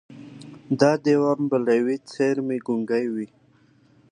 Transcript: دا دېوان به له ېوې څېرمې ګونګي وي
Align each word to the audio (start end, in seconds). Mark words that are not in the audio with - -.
دا 0.79 0.91
دېوان 1.05 1.39
به 1.49 1.57
له 1.65 1.73
ېوې 1.79 1.97
څېرمې 2.09 2.57
ګونګي 2.67 3.05
وي 3.13 3.27